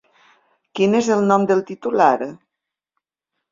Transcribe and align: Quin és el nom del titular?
Quin 0.79 0.95
és 1.01 1.09
el 1.17 1.21
nom 1.33 1.45
del 1.53 1.63
titular? 1.69 2.09